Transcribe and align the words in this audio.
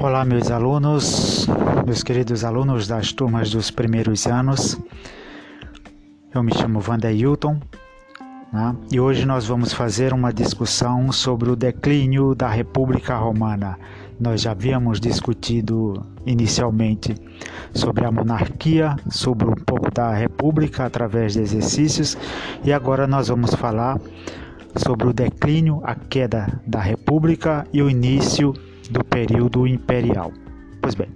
Olá, 0.00 0.24
meus 0.24 0.48
alunos, 0.48 1.48
meus 1.84 2.04
queridos 2.04 2.44
alunos 2.44 2.86
das 2.86 3.12
turmas 3.12 3.50
dos 3.50 3.68
primeiros 3.68 4.28
anos. 4.28 4.80
Eu 6.32 6.40
me 6.40 6.54
chamo 6.54 6.80
Wanda 6.86 7.10
Hilton 7.10 7.58
né? 8.52 8.76
e 8.92 9.00
hoje 9.00 9.26
nós 9.26 9.48
vamos 9.48 9.72
fazer 9.72 10.14
uma 10.14 10.32
discussão 10.32 11.10
sobre 11.10 11.50
o 11.50 11.56
declínio 11.56 12.32
da 12.32 12.48
República 12.48 13.16
Romana. 13.16 13.76
Nós 14.20 14.42
já 14.42 14.52
havíamos 14.52 15.00
discutido 15.00 16.06
inicialmente 16.24 17.16
sobre 17.74 18.04
a 18.04 18.12
monarquia, 18.12 18.94
sobre 19.10 19.48
um 19.48 19.56
pouco 19.56 19.90
da 19.90 20.14
República 20.14 20.86
através 20.86 21.32
de 21.32 21.40
exercícios 21.40 22.16
e 22.62 22.72
agora 22.72 23.08
nós 23.08 23.26
vamos 23.26 23.52
falar 23.52 23.98
sobre 24.76 25.08
o 25.08 25.12
declínio, 25.12 25.80
a 25.82 25.96
queda 25.96 26.60
da 26.64 26.78
República 26.78 27.66
e 27.72 27.82
o 27.82 27.90
início 27.90 28.54
do 28.90 29.04
período 29.04 29.66
imperial. 29.66 30.32
Pois 30.80 30.94
bem, 30.94 31.08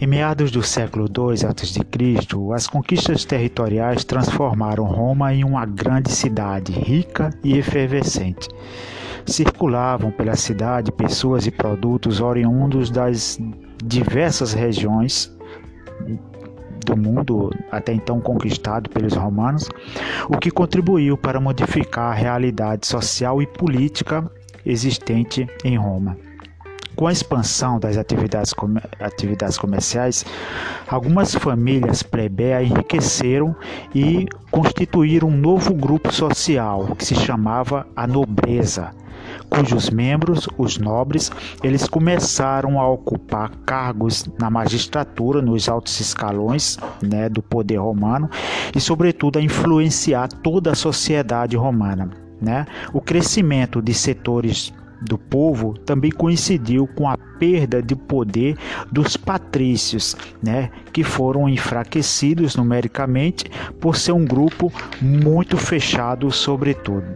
em 0.00 0.06
meados 0.06 0.50
do 0.50 0.62
século 0.62 1.06
II 1.06 1.34
a.C., 1.46 2.54
as 2.54 2.66
conquistas 2.66 3.24
territoriais 3.24 4.04
transformaram 4.04 4.84
Roma 4.84 5.32
em 5.32 5.44
uma 5.44 5.64
grande 5.64 6.10
cidade, 6.10 6.72
rica 6.72 7.30
e 7.42 7.56
efervescente. 7.56 8.48
Circulavam 9.24 10.10
pela 10.10 10.36
cidade 10.36 10.92
pessoas 10.92 11.46
e 11.46 11.50
produtos 11.50 12.20
oriundos 12.20 12.90
das 12.90 13.38
diversas 13.82 14.52
regiões 14.52 15.34
do 16.84 16.96
mundo 16.96 17.50
até 17.70 17.92
então 17.92 18.20
conquistado 18.20 18.90
pelos 18.90 19.14
romanos, 19.14 19.70
o 20.28 20.36
que 20.36 20.50
contribuiu 20.50 21.16
para 21.16 21.40
modificar 21.40 22.12
a 22.12 22.14
realidade 22.14 22.86
social 22.86 23.40
e 23.40 23.46
política 23.46 24.30
existente 24.66 25.48
em 25.64 25.76
Roma. 25.78 26.16
Com 26.96 27.08
a 27.08 27.12
expansão 27.12 27.78
das 27.78 27.96
atividades, 27.96 28.54
atividades 29.00 29.58
comerciais, 29.58 30.24
algumas 30.88 31.34
famílias 31.34 32.02
plebeias 32.02 32.70
enriqueceram 32.70 33.54
e 33.94 34.26
constituíram 34.50 35.28
um 35.28 35.36
novo 35.36 35.74
grupo 35.74 36.12
social 36.12 36.94
que 36.96 37.04
se 37.04 37.16
chamava 37.16 37.86
a 37.96 38.06
nobreza, 38.06 38.92
cujos 39.50 39.90
membros, 39.90 40.48
os 40.56 40.78
nobres, 40.78 41.32
eles 41.62 41.88
começaram 41.88 42.80
a 42.80 42.88
ocupar 42.88 43.50
cargos 43.66 44.26
na 44.38 44.48
magistratura, 44.48 45.42
nos 45.42 45.68
altos 45.68 45.98
escalões 45.98 46.78
né, 47.02 47.28
do 47.28 47.42
poder 47.42 47.76
romano 47.76 48.30
e, 48.74 48.80
sobretudo, 48.80 49.38
a 49.38 49.42
influenciar 49.42 50.28
toda 50.28 50.72
a 50.72 50.74
sociedade 50.74 51.56
romana. 51.56 52.10
Né? 52.40 52.66
O 52.92 53.00
crescimento 53.00 53.80
de 53.80 53.94
setores 53.94 54.72
do 55.00 55.18
povo 55.18 55.76
também 55.78 56.10
coincidiu 56.10 56.86
com 56.86 57.08
a 57.08 57.16
perda 57.16 57.82
de 57.82 57.94
poder 57.94 58.56
dos 58.90 59.16
patrícios, 59.16 60.16
né, 60.42 60.70
que 60.92 61.02
foram 61.02 61.48
enfraquecidos 61.48 62.56
numericamente 62.56 63.44
por 63.80 63.96
ser 63.96 64.12
um 64.12 64.24
grupo 64.24 64.72
muito 65.00 65.56
fechado, 65.56 66.30
sobretudo. 66.30 67.06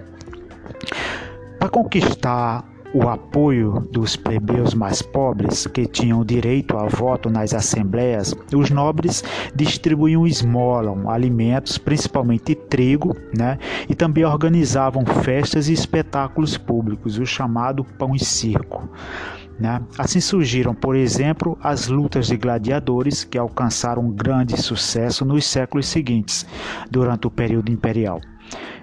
Para 1.58 1.68
conquistar 1.68 2.64
o 2.94 3.08
apoio 3.08 3.86
dos 3.90 4.16
plebeus 4.16 4.72
mais 4.74 5.02
pobres, 5.02 5.66
que 5.66 5.86
tinham 5.86 6.24
direito 6.24 6.76
a 6.76 6.86
voto 6.86 7.28
nas 7.28 7.52
assembleias, 7.52 8.34
os 8.54 8.70
nobres 8.70 9.22
distribuíam 9.54 10.26
esmola, 10.26 10.96
alimentos, 11.12 11.76
principalmente 11.76 12.54
trigo, 12.54 13.14
né? 13.36 13.58
e 13.88 13.94
também 13.94 14.24
organizavam 14.24 15.04
festas 15.04 15.68
e 15.68 15.72
espetáculos 15.72 16.56
públicos, 16.56 17.18
o 17.18 17.26
chamado 17.26 17.84
pão 17.84 18.14
e 18.14 18.24
circo. 18.24 18.88
Né? 19.58 19.82
Assim 19.98 20.20
surgiram, 20.20 20.74
por 20.74 20.94
exemplo, 20.94 21.58
as 21.60 21.88
lutas 21.88 22.28
de 22.28 22.36
gladiadores, 22.36 23.24
que 23.24 23.36
alcançaram 23.36 24.10
grande 24.10 24.56
sucesso 24.60 25.24
nos 25.24 25.44
séculos 25.44 25.88
seguintes, 25.88 26.46
durante 26.90 27.26
o 27.26 27.30
período 27.30 27.70
imperial. 27.70 28.20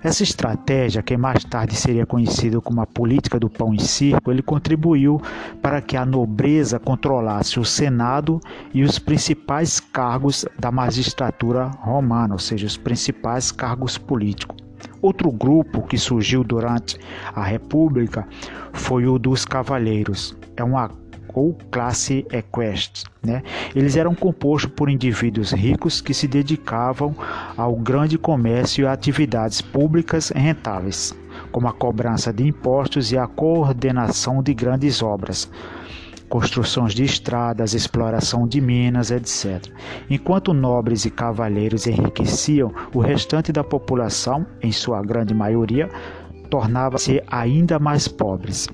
Essa 0.05 0.21
estratégia, 0.21 1.01
que 1.01 1.17
mais 1.17 1.43
tarde 1.43 1.75
seria 1.75 2.05
conhecida 2.05 2.61
como 2.61 2.79
a 2.79 2.85
política 2.85 3.39
do 3.39 3.49
pão 3.49 3.73
e 3.73 3.81
circo, 3.81 4.29
ele 4.29 4.43
contribuiu 4.43 5.19
para 5.63 5.81
que 5.81 5.97
a 5.97 6.05
nobreza 6.05 6.77
controlasse 6.77 7.59
o 7.59 7.65
Senado 7.65 8.39
e 8.71 8.83
os 8.83 8.99
principais 8.99 9.79
cargos 9.79 10.45
da 10.59 10.71
magistratura 10.71 11.71
romana, 11.79 12.35
ou 12.35 12.39
seja, 12.39 12.67
os 12.67 12.77
principais 12.77 13.51
cargos 13.51 13.97
políticos. 13.97 14.55
Outro 15.01 15.31
grupo 15.31 15.81
que 15.81 15.97
surgiu 15.97 16.43
durante 16.43 16.99
a 17.33 17.43
República 17.43 18.27
foi 18.73 19.07
o 19.07 19.17
dos 19.17 19.43
cavaleiros. 19.43 20.37
É 20.55 20.63
uma 20.63 20.87
ou 21.35 21.55
classe 21.69 22.25
equestre. 22.31 23.03
Né? 23.21 23.43
Eles 23.75 23.97
eram 23.97 24.15
compostos 24.15 24.71
por 24.71 24.89
indivíduos 24.89 25.51
ricos 25.51 25.99
que 25.99 26.13
se 26.13 26.27
dedicavam 26.27 27.13
ao 27.57 27.75
grande 27.75 28.17
comércio 28.17 28.83
e 28.83 28.87
atividades 28.87 29.61
públicas 29.61 30.29
rentáveis, 30.29 31.13
como 31.51 31.67
a 31.67 31.73
cobrança 31.73 32.31
de 32.31 32.47
impostos 32.47 33.11
e 33.11 33.17
a 33.17 33.27
coordenação 33.27 34.41
de 34.41 34.53
grandes 34.53 35.03
obras 35.03 35.49
construções 36.27 36.93
de 36.93 37.03
estradas, 37.03 37.73
exploração 37.73 38.47
de 38.47 38.59
minas, 38.59 39.11
etc. 39.11 39.71
Enquanto 40.09 40.53
nobres 40.53 41.05
e 41.05 41.11
cavaleiros 41.11 41.85
enriqueciam, 41.85 42.73
o 42.93 42.99
restante 42.99 43.51
da 43.51 43.63
população, 43.63 44.45
em 44.61 44.71
sua 44.71 45.01
grande 45.03 45.33
maioria, 45.33 45.87
tornava-se 46.49 47.21
ainda 47.27 47.79
mais 47.79 48.07
pobres. 48.07 48.67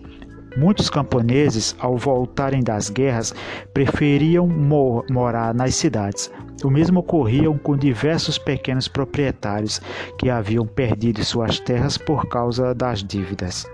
Muitos 0.57 0.89
camponeses, 0.89 1.75
ao 1.79 1.97
voltarem 1.97 2.61
das 2.61 2.89
guerras, 2.89 3.33
preferiam 3.73 4.47
mor 4.47 5.05
morar 5.09 5.53
nas 5.53 5.75
cidades. 5.75 6.29
O 6.63 6.69
mesmo 6.69 6.99
ocorria 6.99 7.49
com 7.59 7.77
diversos 7.77 8.37
pequenos 8.37 8.87
proprietários 8.87 9.79
que 10.17 10.29
haviam 10.29 10.65
perdido 10.65 11.23
suas 11.23 11.59
terras 11.59 11.97
por 11.97 12.27
causa 12.27 12.75
das 12.75 13.03
dívidas. 13.03 13.65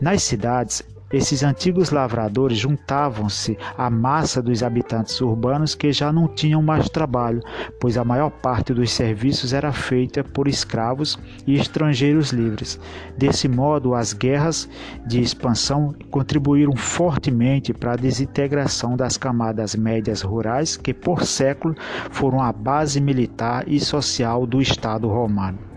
Nas 0.00 0.22
cidades, 0.22 0.82
esses 1.12 1.42
antigos 1.42 1.90
lavradores 1.90 2.56
juntavam-se 2.56 3.58
à 3.76 3.90
massa 3.90 4.40
dos 4.40 4.62
habitantes 4.62 5.20
urbanos 5.20 5.74
que 5.74 5.92
já 5.92 6.12
não 6.12 6.28
tinham 6.28 6.62
mais 6.62 6.88
trabalho, 6.88 7.42
pois 7.80 7.96
a 7.96 8.04
maior 8.04 8.30
parte 8.30 8.72
dos 8.72 8.92
serviços 8.92 9.52
era 9.52 9.72
feita 9.72 10.22
por 10.22 10.46
escravos 10.46 11.18
e 11.46 11.56
estrangeiros 11.56 12.30
livres. 12.30 12.78
Desse 13.18 13.48
modo, 13.48 13.94
as 13.94 14.12
guerras 14.12 14.68
de 15.04 15.20
expansão 15.20 15.94
contribuíram 16.10 16.76
fortemente 16.76 17.72
para 17.72 17.92
a 17.92 17.96
desintegração 17.96 18.96
das 18.96 19.16
camadas 19.16 19.74
médias 19.74 20.22
rurais 20.22 20.76
que, 20.76 20.94
por 20.94 21.24
século, 21.24 21.74
foram 22.10 22.40
a 22.40 22.52
base 22.52 23.00
militar 23.00 23.64
e 23.66 23.80
social 23.80 24.46
do 24.46 24.62
Estado 24.62 25.08
romano. 25.08 25.69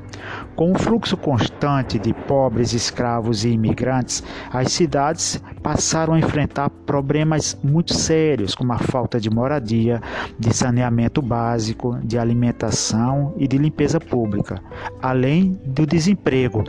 Com 0.56 0.72
o 0.72 0.78
fluxo 0.78 1.18
constante 1.18 1.97
de 1.97 2.13
pobres, 2.13 2.74
escravos 2.74 3.44
e 3.44 3.50
imigrantes, 3.50 4.24
as 4.51 4.72
cidades 4.72 5.41
passaram 5.62 6.13
a 6.13 6.19
enfrentar 6.19 6.69
problemas 6.69 7.57
muito 7.63 7.94
sérios, 7.94 8.53
como 8.53 8.74
a 8.74 8.78
falta 8.78 9.19
de 9.19 9.29
moradia, 9.29 10.01
de 10.38 10.53
saneamento 10.56 11.22
básico, 11.22 11.97
de 12.03 12.18
alimentação 12.18 13.34
e 13.38 13.47
de 13.47 13.57
limpeza 13.57 14.00
pública, 14.00 14.62
além 15.01 15.59
do 15.66 15.85
desemprego. 15.85 16.63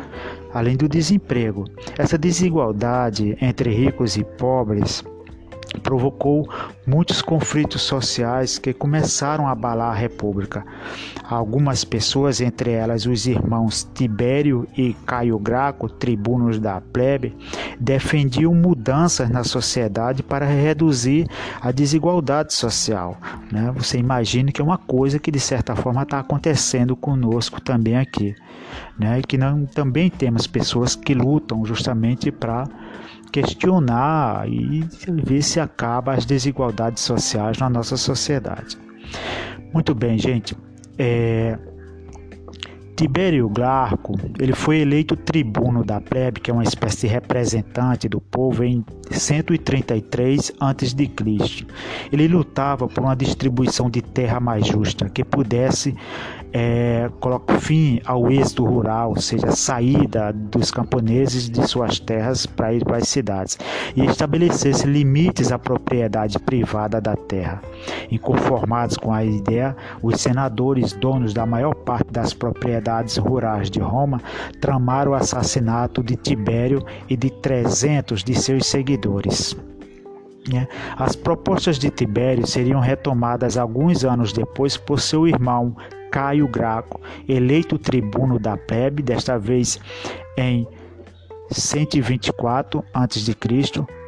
Além 0.53 0.76
do 0.76 0.88
desemprego, 0.88 1.65
essa 1.99 2.16
desigualdade 2.16 3.37
entre 3.41 3.75
ricos 3.75 4.16
e 4.16 4.22
pobres 4.22 5.03
provocou 5.82 6.48
muitos 6.86 7.20
conflitos 7.20 7.82
sociais 7.82 8.58
que 8.58 8.72
começaram 8.72 9.46
a 9.46 9.52
abalar 9.52 9.92
a 9.92 9.94
República. 9.94 10.64
Algumas 11.28 11.84
pessoas, 11.84 12.40
entre 12.40 12.70
elas 12.72 13.06
os 13.06 13.26
irmãos 13.26 13.88
Tibério 13.94 14.66
e 14.76 14.94
Caio 15.06 15.38
Graco, 15.38 15.88
tribunos 15.88 16.58
da 16.58 16.81
plebe, 16.81 17.37
defendiam 17.78 18.54
mudanças 18.54 19.31
na 19.31 19.44
sociedade 19.44 20.22
para 20.22 20.46
reduzir 20.46 21.26
a 21.60 21.70
desigualdade 21.70 22.52
social. 22.54 23.16
Né? 23.50 23.72
Você 23.76 23.99
imagina 23.99 24.52
que 24.52 24.60
é 24.60 24.64
uma 24.64 24.78
coisa 24.78 25.19
que 25.19 25.31
de 25.31 25.40
certa 25.40 25.75
forma 25.75 26.02
está 26.02 26.20
acontecendo 26.20 26.94
conosco 26.94 27.60
também 27.60 27.96
aqui, 27.96 28.34
né? 28.99 29.20
Que 29.26 29.37
não, 29.37 29.66
também 29.66 30.10
temos 30.10 30.46
pessoas 30.46 30.94
que 30.94 31.14
lutam 31.14 31.64
justamente 31.64 32.31
para 32.31 32.69
questionar 33.34 34.48
e 34.48 34.84
ver 35.25 35.42
se 35.42 35.58
acaba 35.58 36.14
as 36.14 36.25
desigualdades 36.25 37.02
sociais 37.02 37.58
na 37.58 37.69
nossa 37.69 37.96
sociedade. 37.96 38.78
Muito 39.72 39.92
bem, 39.92 40.16
gente. 40.16 40.56
É, 40.96 41.58
Tibério 43.04 43.50
Glauco, 43.50 44.14
ele 44.40 44.54
foi 44.54 44.78
eleito 44.78 45.14
tribuno 45.14 45.84
da 45.84 46.00
plebe, 46.00 46.40
que 46.40 46.50
é 46.50 46.54
uma 46.54 46.62
espécie 46.62 47.02
de 47.02 47.08
representante 47.08 48.08
do 48.08 48.18
povo, 48.18 48.64
em 48.64 48.82
133 49.10 50.52
a.C. 50.58 51.66
Ele 52.10 52.26
lutava 52.26 52.88
por 52.88 53.04
uma 53.04 53.14
distribuição 53.14 53.90
de 53.90 54.00
terra 54.00 54.40
mais 54.40 54.66
justa, 54.66 55.10
que 55.10 55.22
pudesse 55.22 55.94
é, 56.56 57.10
coloca 57.18 57.58
fim 57.58 58.00
ao 58.06 58.30
êxodo 58.30 58.64
rural, 58.64 59.10
ou 59.10 59.20
seja, 59.20 59.48
a 59.48 59.56
saída 59.56 60.32
dos 60.32 60.70
camponeses 60.70 61.50
de 61.50 61.66
suas 61.66 61.98
terras 61.98 62.46
para 62.46 62.72
ir 62.72 62.84
para 62.84 62.98
as 62.98 63.08
cidades, 63.08 63.58
e 63.96 64.04
estabelecesse 64.04 64.86
limites 64.86 65.50
à 65.50 65.58
propriedade 65.58 66.38
privada 66.38 67.00
da 67.00 67.16
terra. 67.16 67.60
Inconformados 68.08 68.96
com 68.96 69.12
a 69.12 69.24
ideia, 69.24 69.76
os 70.00 70.20
senadores, 70.20 70.92
donos 70.92 71.34
da 71.34 71.44
maior 71.44 71.74
parte 71.74 72.12
das 72.12 72.32
propriedades 72.32 72.94
rurais 73.17 73.70
de 73.70 73.81
Roma, 73.81 74.20
tramaram 74.61 75.12
o 75.12 75.14
assassinato 75.14 76.02
de 76.02 76.17
Tibério 76.17 76.85
e 77.08 77.17
de 77.17 77.31
300 77.31 78.23
de 78.23 78.35
seus 78.35 78.67
seguidores. 78.67 79.56
Né? 80.49 80.69
As 80.96 81.17
propostas 81.17 81.79
de 81.79 81.91
Tibério 81.91 82.46
seriam 82.46 82.81
retomadas 82.81 83.56
alguns 83.56 84.05
anos 84.05 84.32
depois 84.32 84.76
por 84.76 85.00
seu 85.00 85.26
irmão 85.26 85.75
Caio 86.11 86.46
Graco, 86.46 87.00
eleito 87.29 87.79
tribuno 87.79 88.38
da 88.38 88.56
plebe, 88.56 89.02
desta 89.02 89.38
vez 89.38 89.81
em 90.37 90.67
124 91.50 92.85
a.C., 92.93 93.35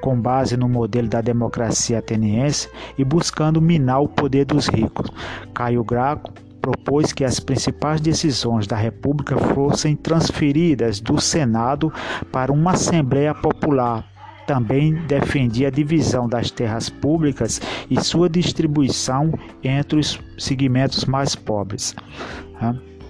com 0.01 0.21
base 0.21 0.57
no 0.57 0.69
modelo 0.69 1.09
da 1.09 1.21
democracia 1.21 1.99
ateniense 1.99 2.69
e 2.97 3.05
buscando 3.05 3.61
minar 3.61 4.01
o 4.01 4.09
poder 4.09 4.45
dos 4.45 4.69
ricos. 4.69 5.11
Caio 5.53 5.83
Graco 5.83 6.33
propôs 6.67 7.13
que 7.13 7.23
as 7.23 7.39
principais 7.39 8.01
decisões 8.01 8.67
da 8.67 8.75
República 8.75 9.39
fossem 9.39 9.95
transferidas 9.95 10.99
do 10.99 11.21
Senado 11.21 11.93
para 12.33 12.53
uma 12.53 12.73
Assembleia 12.73 13.33
Popular 13.33 14.05
também 14.49 14.95
defendia 15.07 15.69
a 15.69 15.71
divisão 15.71 16.29
das 16.29 16.53
terras 16.53 16.89
públicas 16.89 17.61
e 17.91 18.01
sua 18.01 18.29
distribuição 18.29 19.33
entre 19.63 19.99
os 19.99 20.21
segmentos 20.39 21.05
mais 21.05 21.35
pobres. 21.35 21.95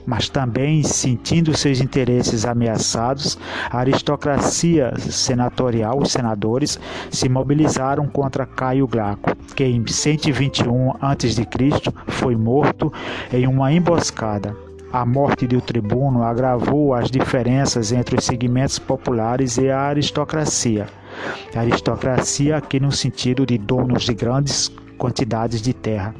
Mas 0.06 0.28
também, 0.28 0.82
sentindo 0.84 1.56
seus 1.56 1.80
interesses 1.80 2.44
ameaçados, 2.44 3.36
a 3.68 3.78
aristocracia 3.78 4.92
senatorial, 4.98 5.98
os 6.00 6.12
senadores, 6.12 6.78
se 7.10 7.28
mobilizaram 7.28 8.06
contra 8.06 8.46
Caio 8.46 8.86
Graco, 8.86 9.34
que 9.54 9.64
em 9.64 9.84
121 9.84 10.92
a.C. 11.00 11.46
foi 12.06 12.36
morto 12.36 12.92
em 13.32 13.46
uma 13.48 13.72
emboscada. 13.72 14.54
A 14.92 15.04
morte 15.04 15.46
do 15.46 15.60
tribuno 15.60 16.22
agravou 16.22 16.94
as 16.94 17.10
diferenças 17.10 17.90
entre 17.90 18.16
os 18.16 18.24
segmentos 18.24 18.78
populares 18.78 19.58
e 19.58 19.68
a 19.68 19.80
aristocracia. 19.80 20.86
A 21.54 21.60
aristocracia 21.60 22.56
aqui 22.56 22.78
no 22.78 22.92
sentido 22.92 23.44
de 23.44 23.58
donos 23.58 24.04
de 24.04 24.14
grandes 24.14 24.70
quantidades 24.96 25.60
de 25.62 25.72
terra. 25.72 26.14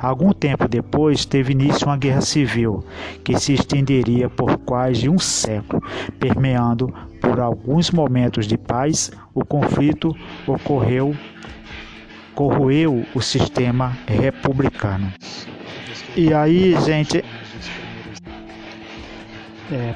Algum 0.00 0.32
tempo 0.32 0.68
depois 0.68 1.24
teve 1.24 1.52
início 1.52 1.86
uma 1.86 1.96
guerra 1.96 2.20
civil 2.20 2.84
que 3.22 3.38
se 3.38 3.54
estenderia 3.54 4.28
por 4.28 4.58
quase 4.58 5.08
um 5.08 5.18
século, 5.18 5.82
permeando 6.18 6.92
por 7.20 7.40
alguns 7.40 7.90
momentos 7.90 8.46
de 8.46 8.58
paz, 8.58 9.10
o 9.34 9.44
conflito 9.44 10.14
ocorreu 10.46 11.14
corroeu 12.34 13.04
o 13.14 13.20
sistema 13.20 13.96
republicano. 14.06 15.12
E 16.16 16.32
aí, 16.32 16.74
gente, 16.82 17.22
é, 19.70 19.94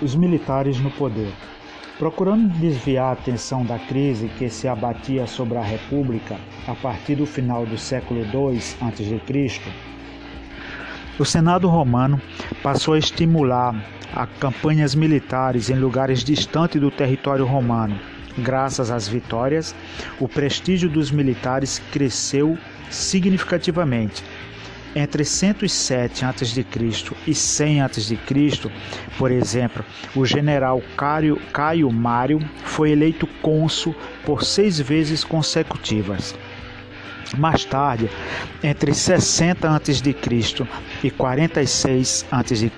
os 0.00 0.14
militares 0.14 0.78
no 0.80 0.90
poder. 0.92 1.32
Procurando 2.00 2.48
desviar 2.58 3.10
a 3.10 3.12
atenção 3.12 3.62
da 3.62 3.78
crise 3.78 4.30
que 4.38 4.48
se 4.48 4.66
abatia 4.66 5.26
sobre 5.26 5.58
a 5.58 5.62
República 5.62 6.38
a 6.66 6.74
partir 6.74 7.14
do 7.14 7.26
final 7.26 7.66
do 7.66 7.76
século 7.76 8.20
II 8.20 8.58
a.C., 8.80 9.60
o 11.18 11.24
Senado 11.26 11.68
romano 11.68 12.18
passou 12.62 12.94
a 12.94 12.98
estimular 12.98 13.74
a 14.14 14.26
campanhas 14.26 14.94
militares 14.94 15.68
em 15.68 15.74
lugares 15.74 16.24
distantes 16.24 16.80
do 16.80 16.90
território 16.90 17.44
romano. 17.44 18.00
Graças 18.38 18.90
às 18.90 19.06
vitórias, 19.06 19.74
o 20.18 20.26
prestígio 20.26 20.88
dos 20.88 21.10
militares 21.10 21.82
cresceu 21.92 22.56
significativamente 22.88 24.24
entre 24.94 25.24
107 25.24 26.24
a.C. 26.24 26.66
e 27.26 27.34
100 27.34 27.80
a.C., 27.82 28.18
por 29.16 29.30
exemplo, 29.30 29.84
o 30.14 30.24
general 30.24 30.82
Caio, 30.96 31.36
Caio 31.52 31.90
Mário 31.90 32.40
foi 32.64 32.92
eleito 32.92 33.26
cônsul 33.40 33.94
por 34.24 34.44
seis 34.44 34.80
vezes 34.80 35.24
consecutivas. 35.24 36.34
Mais 37.38 37.64
tarde, 37.64 38.10
entre 38.62 38.92
60 38.92 39.68
a.C. 39.68 40.16
e 41.04 41.10
46 41.10 42.26
a.C., 42.30 42.72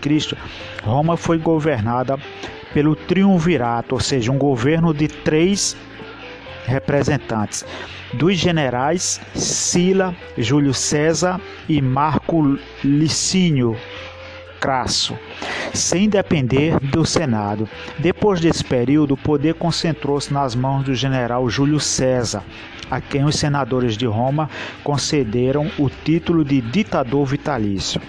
Roma 0.82 1.16
foi 1.16 1.38
governada 1.38 2.18
pelo 2.74 2.94
triunvirato, 2.94 3.94
ou 3.94 4.00
seja, 4.00 4.32
um 4.32 4.38
governo 4.38 4.92
de 4.92 5.08
três 5.08 5.76
representantes 6.64 7.64
dos 8.12 8.36
generais 8.36 9.20
Sila, 9.34 10.14
Júlio 10.36 10.74
César 10.74 11.40
e 11.68 11.80
Marco 11.80 12.58
Licínio 12.84 13.76
Crasso, 14.60 15.18
sem 15.74 16.08
depender 16.08 16.78
do 16.78 17.04
Senado. 17.04 17.68
Depois 17.98 18.40
desse 18.40 18.64
período, 18.64 19.14
o 19.14 19.16
poder 19.16 19.54
concentrou-se 19.54 20.32
nas 20.32 20.54
mãos 20.54 20.84
do 20.84 20.94
general 20.94 21.48
Júlio 21.50 21.80
César, 21.80 22.44
a 22.90 23.00
quem 23.00 23.24
os 23.24 23.36
senadores 23.36 23.96
de 23.96 24.06
Roma 24.06 24.48
concederam 24.84 25.70
o 25.78 25.88
título 25.90 26.44
de 26.44 26.60
ditador 26.60 27.26
vitalício. 27.26 28.00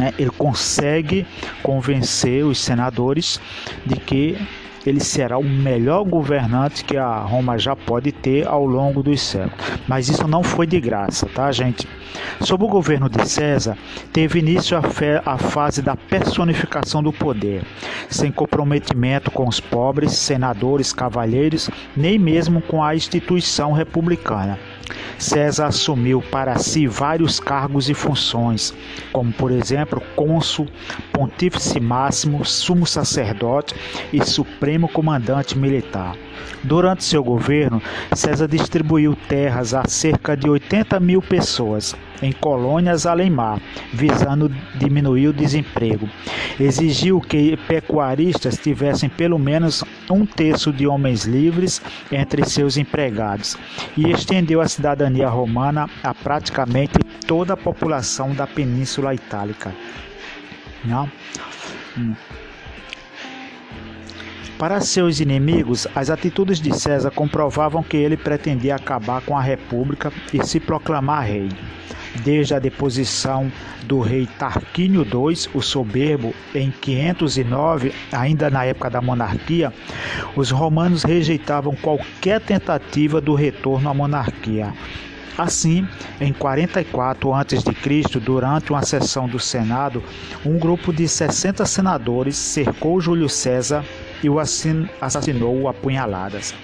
É, 0.00 0.14
ele 0.18 0.30
consegue 0.30 1.26
convencer 1.62 2.44
os 2.44 2.58
senadores 2.58 3.38
de 3.84 3.96
que 3.96 4.38
ele 4.86 5.00
será 5.00 5.38
o 5.38 5.44
melhor 5.44 6.04
governante 6.04 6.84
que 6.84 6.96
a 6.96 7.18
Roma 7.18 7.58
já 7.58 7.74
pode 7.76 8.12
ter 8.12 8.46
ao 8.46 8.66
longo 8.66 9.02
dos 9.02 9.20
séculos. 9.20 9.80
Mas 9.86 10.08
isso 10.08 10.26
não 10.26 10.42
foi 10.42 10.66
de 10.66 10.80
graça, 10.80 11.26
tá, 11.26 11.50
gente? 11.52 11.88
Sob 12.40 12.64
o 12.64 12.68
governo 12.68 13.08
de 13.08 13.26
César, 13.28 13.76
teve 14.12 14.40
início 14.40 14.76
a, 14.76 14.82
a 15.24 15.38
fase 15.38 15.80
da 15.80 15.96
personificação 15.96 17.02
do 17.02 17.12
poder, 17.12 17.64
sem 18.08 18.30
comprometimento 18.30 19.30
com 19.30 19.48
os 19.48 19.60
pobres, 19.60 20.12
senadores, 20.12 20.92
cavalheiros, 20.92 21.70
nem 21.96 22.18
mesmo 22.18 22.60
com 22.60 22.82
a 22.82 22.94
instituição 22.94 23.72
republicana. 23.72 24.58
César 25.22 25.68
assumiu 25.68 26.20
para 26.20 26.58
si 26.58 26.88
vários 26.88 27.38
cargos 27.38 27.88
e 27.88 27.94
funções, 27.94 28.74
como 29.12 29.32
por 29.32 29.52
exemplo 29.52 30.02
cônsul, 30.16 30.66
pontífice 31.12 31.78
máximo, 31.78 32.44
sumo 32.44 32.84
sacerdote 32.84 33.74
e 34.12 34.22
supremo 34.24 34.88
comandante 34.88 35.56
militar. 35.56 36.16
Durante 36.62 37.04
seu 37.04 37.22
governo, 37.22 37.82
César 38.14 38.48
distribuiu 38.48 39.16
terras 39.28 39.74
a 39.74 39.84
cerca 39.86 40.36
de 40.36 40.48
80 40.48 40.98
mil 41.00 41.20
pessoas 41.20 41.94
em 42.22 42.32
colônias 42.32 43.04
além-mar, 43.04 43.60
visando 43.92 44.48
diminuir 44.76 45.28
o 45.28 45.32
desemprego. 45.32 46.08
Exigiu 46.58 47.20
que 47.20 47.56
pecuaristas 47.66 48.56
tivessem 48.58 49.08
pelo 49.08 49.38
menos 49.38 49.82
um 50.08 50.24
terço 50.24 50.72
de 50.72 50.86
homens 50.86 51.24
livres 51.24 51.82
entre 52.10 52.48
seus 52.48 52.76
empregados 52.76 53.58
e 53.96 54.10
estendeu 54.10 54.60
a 54.60 54.68
cidadania 54.68 55.28
romana 55.28 55.88
a 56.02 56.14
praticamente 56.14 56.98
toda 57.26 57.54
a 57.54 57.56
população 57.56 58.32
da 58.32 58.46
Península 58.46 59.14
Itálica. 59.14 59.74
Não? 60.84 61.10
Hum. 61.96 62.14
Para 64.62 64.80
seus 64.80 65.18
inimigos, 65.18 65.88
as 65.92 66.08
atitudes 66.08 66.60
de 66.60 66.72
César 66.72 67.10
comprovavam 67.10 67.82
que 67.82 67.96
ele 67.96 68.16
pretendia 68.16 68.76
acabar 68.76 69.20
com 69.20 69.36
a 69.36 69.42
república 69.42 70.12
e 70.32 70.40
se 70.46 70.60
proclamar 70.60 71.24
rei 71.24 71.48
desde 72.22 72.54
a 72.54 72.60
deposição 72.60 73.50
do 73.86 73.98
rei 73.98 74.24
Tarquínio 74.38 75.02
II, 75.02 75.48
o 75.52 75.60
soberbo, 75.60 76.32
em 76.54 76.70
509, 76.70 77.92
ainda 78.12 78.48
na 78.50 78.64
época 78.64 78.88
da 78.88 79.02
monarquia, 79.02 79.72
os 80.36 80.52
romanos 80.52 81.02
rejeitavam 81.02 81.74
qualquer 81.74 82.40
tentativa 82.40 83.20
do 83.20 83.34
retorno 83.34 83.90
à 83.90 83.94
monarquia. 83.94 84.72
Assim, 85.36 85.88
em 86.20 86.32
44 86.32 87.34
a.C., 87.34 88.20
durante 88.20 88.70
uma 88.70 88.82
sessão 88.82 89.26
do 89.26 89.40
Senado, 89.40 90.04
um 90.46 90.56
grupo 90.56 90.92
de 90.92 91.08
60 91.08 91.66
senadores 91.66 92.36
cercou 92.36 93.00
Júlio 93.00 93.28
César 93.28 93.84
e 94.22 94.28
o 94.28 94.38
assassinou 94.38 95.68
a 95.68 95.74
punhaladas. 95.74 96.54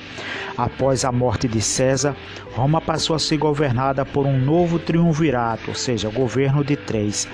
Após 0.57 1.05
a 1.05 1.13
morte 1.13 1.47
de 1.47 1.61
César, 1.61 2.17
Roma 2.53 2.81
passou 2.81 3.15
a 3.15 3.19
ser 3.19 3.37
governada 3.37 4.05
por 4.05 4.27
um 4.27 4.39
novo 4.39 4.79
triunvirato, 4.79 5.69
ou 5.69 5.75
seja, 5.75 6.09
governo 6.09 6.65
de 6.65 6.77
três. 6.77 7.29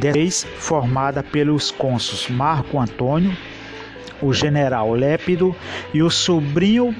Três 0.00 0.46
formada 0.58 1.22
pelos 1.22 1.70
cônsuls 1.70 2.28
Marco 2.28 2.78
Antônio, 2.78 3.36
o 4.22 4.32
general 4.32 4.92
Lépido 4.92 5.54
e 5.92 6.02
o 6.02 6.10
sobrinho 6.10 6.94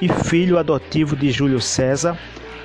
e 0.00 0.08
filho 0.08 0.58
adotivo 0.58 1.16
de 1.16 1.30
Júlio 1.30 1.60
César, 1.60 2.16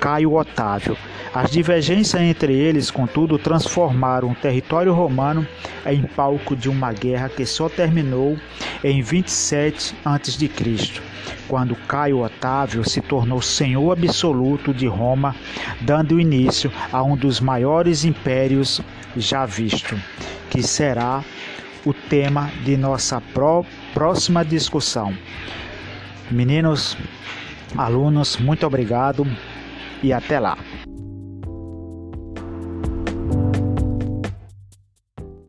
Caio 0.04 0.34
Otávio. 0.34 0.98
As 1.32 1.50
divergências 1.50 2.20
entre 2.20 2.52
eles, 2.52 2.90
contudo, 2.90 3.38
transformaram 3.38 4.32
o 4.32 4.34
território 4.34 4.92
romano 4.92 5.48
em 5.86 6.02
palco 6.02 6.54
de 6.54 6.68
uma 6.68 6.92
guerra 6.92 7.30
que 7.30 7.46
só 7.46 7.70
terminou 7.70 8.36
em 8.84 9.00
27 9.00 9.96
a.C., 10.04 10.50
quando 11.48 11.74
Caio 11.74 12.22
Otávio 12.22 12.86
se 12.86 13.00
tornou 13.00 13.40
senhor 13.40 13.92
absoluto 13.92 14.74
de 14.74 14.86
Roma, 14.86 15.34
dando 15.80 16.20
início 16.20 16.70
a 16.92 17.02
um 17.02 17.16
dos 17.16 17.40
maiores 17.40 18.04
impérios 18.04 18.82
já 19.16 19.46
visto, 19.46 19.98
que 20.50 20.62
será 20.62 21.24
o 21.82 21.94
tema 21.94 22.50
de 22.62 22.76
nossa 22.76 23.22
próxima 23.94 24.44
discussão. 24.44 25.16
Meninos, 26.30 26.94
alunos, 27.74 28.36
muito 28.36 28.66
obrigado 28.66 29.26
e 30.04 30.12
até 30.12 30.38
lá. 30.38 30.58